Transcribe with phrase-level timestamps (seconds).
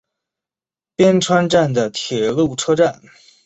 [0.95, 3.03] 边川站的铁路车站。